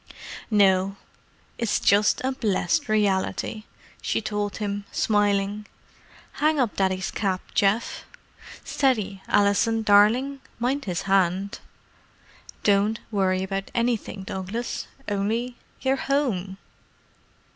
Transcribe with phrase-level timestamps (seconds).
[0.49, 0.95] "No;
[1.59, 3.65] it's just a blessed reality,"
[4.01, 5.67] she told him, smiling.
[6.41, 8.03] "Hang up Daddy's cap, Geoff:
[8.65, 11.59] steady, Alison, darling—mind his hand.
[12.63, 16.57] Don't worry about anything, Douglas—only—you're home."